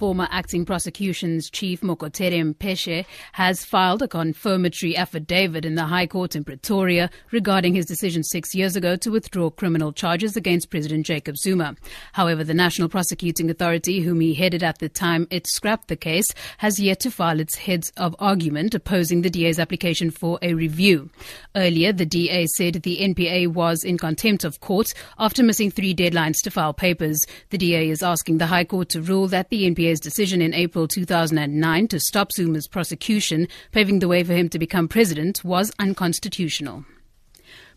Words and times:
Former 0.00 0.28
acting 0.30 0.64
prosecutions 0.64 1.50
chief 1.50 1.82
Mokotedi 1.82 2.54
Mpshe 2.54 3.04
has 3.32 3.66
filed 3.66 4.00
a 4.00 4.08
confirmatory 4.08 4.96
affidavit 4.96 5.66
in 5.66 5.74
the 5.74 5.84
High 5.84 6.06
Court 6.06 6.34
in 6.34 6.42
Pretoria 6.42 7.10
regarding 7.32 7.74
his 7.74 7.84
decision 7.84 8.24
six 8.24 8.54
years 8.54 8.76
ago 8.76 8.96
to 8.96 9.10
withdraw 9.10 9.50
criminal 9.50 9.92
charges 9.92 10.38
against 10.38 10.70
President 10.70 11.04
Jacob 11.04 11.36
Zuma. 11.36 11.76
However, 12.14 12.42
the 12.42 12.54
National 12.54 12.88
Prosecuting 12.88 13.50
Authority, 13.50 14.00
whom 14.00 14.20
he 14.20 14.32
headed 14.32 14.62
at 14.62 14.78
the 14.78 14.88
time 14.88 15.26
it 15.30 15.46
scrapped 15.46 15.88
the 15.88 15.96
case, 15.96 16.28
has 16.56 16.80
yet 16.80 17.00
to 17.00 17.10
file 17.10 17.38
its 17.38 17.56
heads 17.56 17.92
of 17.98 18.16
argument 18.18 18.74
opposing 18.74 19.20
the 19.20 19.28
DA's 19.28 19.58
application 19.58 20.10
for 20.10 20.38
a 20.40 20.54
review. 20.54 21.10
Earlier, 21.54 21.92
the 21.92 22.06
DA 22.06 22.46
said 22.56 22.72
the 22.72 23.00
NPA 23.02 23.48
was 23.48 23.84
in 23.84 23.98
contempt 23.98 24.44
of 24.44 24.60
court 24.60 24.94
after 25.18 25.42
missing 25.42 25.70
three 25.70 25.94
deadlines 25.94 26.40
to 26.44 26.50
file 26.50 26.72
papers. 26.72 27.22
The 27.50 27.58
DA 27.58 27.90
is 27.90 28.02
asking 28.02 28.38
the 28.38 28.46
High 28.46 28.64
Court 28.64 28.88
to 28.90 29.02
rule 29.02 29.28
that 29.28 29.50
the 29.50 29.70
NPA 29.70 29.89
decision 29.98 30.40
in 30.40 30.54
April 30.54 30.86
2009 30.86 31.88
to 31.88 31.98
stop 31.98 32.30
Zuma's 32.30 32.68
prosecution, 32.68 33.48
paving 33.72 33.98
the 33.98 34.08
way 34.08 34.22
for 34.22 34.34
him 34.34 34.48
to 34.50 34.58
become 34.58 34.86
president, 34.86 35.42
was 35.42 35.72
unconstitutional. 35.80 36.84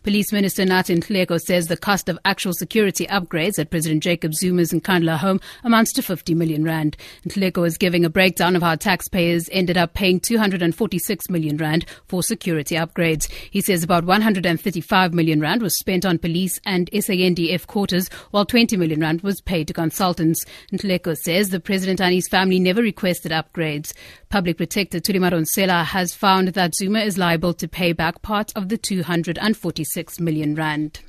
Police 0.04 0.32
Minister 0.32 0.64
Nathi 0.64 0.98
Nhleko 0.98 1.40
says 1.40 1.68
the 1.68 1.78
cost 1.78 2.10
of 2.10 2.18
actual 2.26 2.52
security 2.52 3.06
upgrades 3.06 3.58
at 3.58 3.70
President 3.70 4.02
Jacob 4.02 4.34
Zuma's 4.34 4.70
Nkandla 4.70 5.16
home 5.16 5.40
amounts 5.62 5.94
to 5.94 6.02
50 6.02 6.34
million 6.34 6.62
rand. 6.62 6.98
Nhleko 7.26 7.66
is 7.66 7.78
giving 7.78 8.04
a 8.04 8.10
breakdown 8.10 8.54
of 8.54 8.60
how 8.60 8.74
taxpayers 8.74 9.48
ended 9.50 9.78
up 9.78 9.94
paying 9.94 10.20
246 10.20 11.30
million 11.30 11.56
rand 11.56 11.86
for 12.04 12.22
security 12.22 12.74
upgrades. 12.74 13.32
He 13.50 13.62
says 13.62 13.82
about 13.82 14.04
135 14.04 15.14
million 15.14 15.40
rand 15.40 15.62
was 15.62 15.78
spent 15.78 16.04
on 16.04 16.18
police 16.18 16.60
and 16.66 16.90
SANDF 16.90 17.66
quarters, 17.66 18.10
while 18.30 18.44
20 18.44 18.76
million 18.76 19.00
rand 19.00 19.22
was 19.22 19.40
paid 19.40 19.68
to 19.68 19.72
consultants. 19.72 20.44
Nhleko 20.70 21.16
says 21.16 21.48
the 21.48 21.60
president 21.60 22.02
and 22.02 22.12
his 22.12 22.28
family 22.28 22.60
never 22.60 22.82
requested 22.82 23.32
upgrades. 23.32 23.94
Public 24.28 24.58
Protector 24.58 25.00
Thuli 25.00 25.18
Madonsela 25.18 25.82
has 25.82 26.12
found 26.12 26.48
that 26.48 26.74
Zuma 26.74 26.98
is 26.98 27.16
liable 27.16 27.54
to 27.54 27.66
pay 27.66 27.92
back 27.92 28.20
part 28.20 28.52
of 28.54 28.68
the 28.68 28.76
246 28.76 29.93
6 29.94 30.18
million 30.18 30.56
rand. 30.56 31.00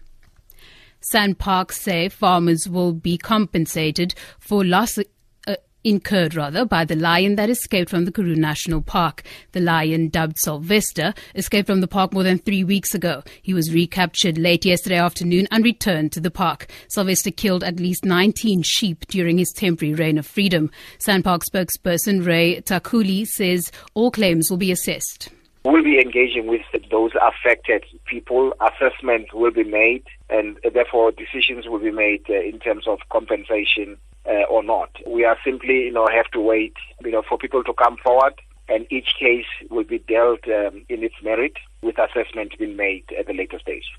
SANParks 1.12 1.74
say 1.74 2.08
farmers 2.08 2.70
will 2.70 2.94
be 2.94 3.18
compensated 3.18 4.14
for 4.40 4.64
loss 4.64 4.98
uh, 4.98 5.56
incurred 5.84 6.36
rather 6.36 6.66
by 6.66 6.86
the 6.86 6.96
lion 6.96 7.36
that 7.36 7.50
escaped 7.50 7.90
from 7.90 8.06
the 8.06 8.12
Karoo 8.12 8.36
National 8.36 8.82
Park. 8.82 9.24
The 9.52 9.60
lion, 9.60 10.10
dubbed 10.10 10.38
Sylvester, 10.40 11.14
escaped 11.34 11.68
from 11.68 11.82
the 11.82 11.88
park 11.88 12.14
more 12.14 12.24
than 12.24 12.40
three 12.40 12.64
weeks 12.64 12.94
ago. 12.94 13.24
He 13.42 13.54
was 13.54 13.74
recaptured 13.74 14.38
late 14.38 14.66
yesterday 14.66 14.98
afternoon 14.98 15.48
and 15.52 15.64
returned 15.64 16.12
to 16.14 16.20
the 16.20 16.32
park. 16.32 16.68
Sylvester 16.90 17.32
killed 17.32 17.64
at 17.64 17.80
least 17.80 18.06
19 18.06 18.62
sheep 18.64 19.06
during 19.08 19.38
his 19.38 19.52
temporary 19.52 19.94
reign 19.94 20.18
of 20.18 20.26
freedom. 20.26 20.72
SANPark 21.00 21.42
spokesperson 21.44 22.26
Ray 22.26 22.62
Thakhuli 22.62 23.28
says 23.28 23.72
all 23.96 24.12
claims 24.12 24.50
will 24.50 24.58
be 24.58 24.72
assessed. 24.72 25.30
We'll 25.66 25.84
be 25.84 26.00
engaging 26.00 26.46
with 26.46 26.62
those 26.92 27.14
affected 27.20 27.86
people. 28.06 28.54
Assessment 28.62 29.34
will 29.34 29.50
be 29.50 29.64
made, 29.64 30.04
and 30.30 30.60
therefore 30.76 31.12
decisions 31.12 31.66
will 31.68 31.80
be 31.80 31.90
made 31.90 32.24
uh, 32.30 32.36
in 32.36 32.60
terms 32.60 32.88
of 32.88 33.00
compensation 33.10 33.98
uh, 34.30 34.44
or 34.44 34.62
not. 34.62 34.92
We 35.08 35.26
are 35.26 35.38
simply, 35.44 35.86
you 35.86 35.92
know, 35.92 36.08
have 36.08 36.30
to 36.34 36.40
wait, 36.40 36.76
you 37.04 37.10
know, 37.10 37.24
for 37.28 37.40
people 37.40 37.64
to 37.64 37.74
come 37.74 37.98
forward, 37.98 38.36
and 38.70 38.86
each 38.92 39.16
case 39.20 39.48
will 39.72 39.86
be 39.86 39.98
dealt 39.98 40.48
um, 40.48 40.86
in 40.88 41.04
its 41.04 41.16
merit, 41.24 41.54
with 41.82 41.98
assessment 41.98 42.56
being 42.60 42.76
made 42.76 43.06
at 43.18 43.26
the 43.26 43.34
later 43.34 43.58
stage. 43.58 43.92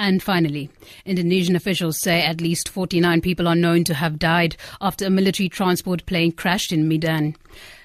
And 0.00 0.22
finally, 0.22 0.70
Indonesian 1.04 1.56
officials 1.56 2.00
say 2.00 2.22
at 2.22 2.40
least 2.40 2.68
49 2.68 3.20
people 3.20 3.48
are 3.48 3.56
known 3.56 3.82
to 3.82 3.94
have 3.94 4.20
died 4.20 4.56
after 4.80 5.04
a 5.04 5.10
military 5.10 5.48
transport 5.48 6.06
plane 6.06 6.30
crashed 6.30 6.72
in 6.72 6.86
Medan. 6.86 7.34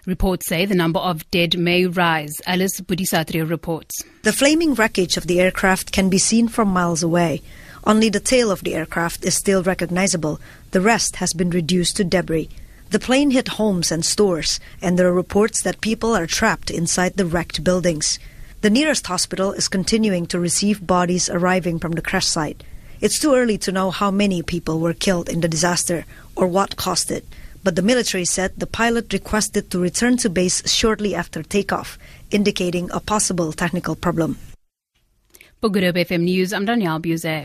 Reports 0.05 0.48
say 0.48 0.67
the 0.67 0.76
number 0.76 0.99
of 0.99 1.30
dead 1.32 1.58
may 1.58 1.88
rise. 1.88 2.39
Alice 2.45 2.80
Budisatrijo 2.82 3.49
reports. 3.49 4.04
The 4.21 4.32
flaming 4.32 4.76
wreckage 4.76 5.17
of 5.17 5.26
the 5.26 5.42
aircraft 5.42 5.92
can 5.92 6.10
be 6.10 6.20
seen 6.20 6.48
from 6.48 6.67
miles 6.67 7.02
away. 7.02 7.42
Only 7.83 8.10
the 8.10 8.20
tail 8.20 8.52
of 8.52 8.64
the 8.64 8.76
aircraft 8.76 9.26
is 9.26 9.33
still 9.33 9.64
recognizable. 9.64 10.39
The 10.70 10.82
rest 10.82 11.15
has 11.15 11.33
been 11.33 11.49
reduced 11.49 11.98
to 11.98 12.04
debris. 12.04 12.49
The 12.92 12.99
plane 12.99 13.32
hit 13.32 13.48
homes 13.48 13.92
and 13.92 14.05
stores, 14.05 14.59
and 14.83 14.99
there 14.99 15.08
are 15.08 15.14
reports 15.14 15.64
that 15.64 15.82
people 15.82 16.15
are 16.15 16.27
trapped 16.27 16.70
inside 16.70 17.17
the 17.17 17.26
wrecked 17.26 17.64
buildings. 17.64 18.20
The 18.64 18.70
nearest 18.70 19.08
hospital 19.08 19.52
is 19.52 19.68
continuing 19.68 20.26
to 20.28 20.40
receive 20.40 20.88
bodies 20.88 21.28
arriving 21.28 21.80
from 21.80 21.92
the 21.92 22.02
crash 22.02 22.26
site. 22.26 22.64
It's 23.02 23.20
too 23.20 23.36
early 23.36 23.58
to 23.58 23.74
know 23.74 23.92
how 23.92 24.10
many 24.10 24.42
people 24.42 24.80
were 24.80 24.94
killed 24.94 25.28
in 25.28 25.42
the 25.42 25.50
disaster 25.50 26.06
or 26.38 26.48
what 26.48 26.78
caused 26.78 27.12
it, 27.12 27.28
but 27.62 27.76
the 27.76 27.82
military 27.82 28.24
said 28.24 28.54
the 28.56 28.66
pilot 28.66 29.12
requested 29.12 29.70
to 29.70 29.80
return 29.80 30.16
to 30.24 30.30
base 30.30 30.64
shortly 30.72 31.14
after 31.14 31.44
takeoff, 31.44 32.00
indicating 32.32 32.90
a 32.92 33.02
possible 33.02 33.52
technical 33.52 33.98
problem. 33.98 34.38
For 35.60 35.70
Good 35.70 35.84
Hope 35.84 36.00
FM 36.08 36.24
News, 36.24 36.54
I'm 36.54 36.64
Danielle 36.64 37.02
Buzet. 37.02 37.42